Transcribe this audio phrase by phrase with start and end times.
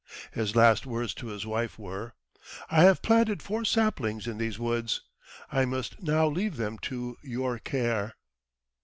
[0.31, 2.15] His last words to his wife were:
[2.71, 5.01] "I have planted four saplings in these woods;
[5.51, 8.15] I must now leave them to your care."